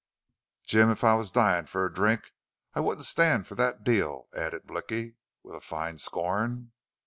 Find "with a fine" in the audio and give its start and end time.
5.43-5.99